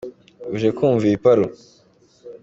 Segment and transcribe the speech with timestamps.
[0.55, 1.45] uje kumva ibiparu.